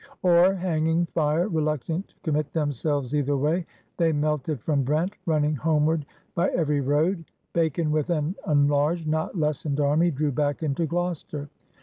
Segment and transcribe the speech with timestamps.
[0.23, 3.67] ''Or, hanging fire, reluctant to commit themselves either way,
[3.97, 7.25] they melted from Brent> running homeward by REBELLION AND CHANGE 186 every road.
[7.53, 11.49] Bacon, with an enlarged, not lessened army, drew back into Gloucester.